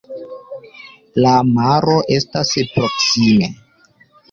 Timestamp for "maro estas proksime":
1.51-3.53